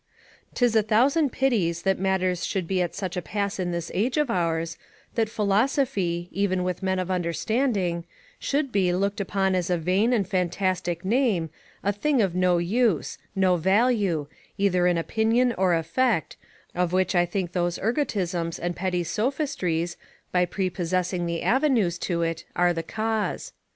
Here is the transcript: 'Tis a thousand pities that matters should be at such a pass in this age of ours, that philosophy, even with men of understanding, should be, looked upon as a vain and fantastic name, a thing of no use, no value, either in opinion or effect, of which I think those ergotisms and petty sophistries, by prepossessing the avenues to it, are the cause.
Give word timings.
'Tis 0.55 0.75
a 0.75 0.81
thousand 0.81 1.29
pities 1.31 1.83
that 1.83 1.99
matters 1.99 2.43
should 2.43 2.65
be 2.67 2.81
at 2.81 2.95
such 2.95 3.15
a 3.15 3.21
pass 3.21 3.59
in 3.59 3.69
this 3.69 3.91
age 3.93 4.17
of 4.17 4.31
ours, 4.31 4.75
that 5.13 5.29
philosophy, 5.29 6.27
even 6.31 6.63
with 6.63 6.81
men 6.81 6.97
of 6.97 7.11
understanding, 7.11 8.03
should 8.39 8.71
be, 8.71 8.91
looked 8.91 9.21
upon 9.21 9.53
as 9.53 9.69
a 9.69 9.77
vain 9.77 10.11
and 10.11 10.27
fantastic 10.27 11.05
name, 11.05 11.51
a 11.83 11.93
thing 11.93 12.19
of 12.19 12.33
no 12.33 12.57
use, 12.57 13.19
no 13.35 13.57
value, 13.57 14.25
either 14.57 14.87
in 14.87 14.97
opinion 14.97 15.53
or 15.55 15.75
effect, 15.75 16.35
of 16.73 16.93
which 16.93 17.13
I 17.13 17.27
think 17.27 17.51
those 17.51 17.77
ergotisms 17.77 18.57
and 18.57 18.75
petty 18.75 19.03
sophistries, 19.03 19.97
by 20.31 20.45
prepossessing 20.45 21.27
the 21.27 21.43
avenues 21.43 21.99
to 21.99 22.23
it, 22.23 22.43
are 22.55 22.73
the 22.73 22.81
cause. 22.81 23.53